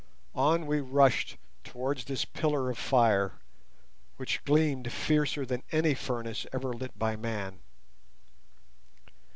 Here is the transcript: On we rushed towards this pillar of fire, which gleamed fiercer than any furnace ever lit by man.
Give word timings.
On 0.33 0.65
we 0.65 0.79
rushed 0.81 1.37
towards 1.63 2.05
this 2.05 2.25
pillar 2.25 2.71
of 2.71 2.79
fire, 2.79 3.33
which 4.17 4.43
gleamed 4.45 4.91
fiercer 4.91 5.45
than 5.45 5.61
any 5.71 5.93
furnace 5.93 6.47
ever 6.51 6.73
lit 6.73 6.97
by 6.97 7.15
man. 7.15 7.59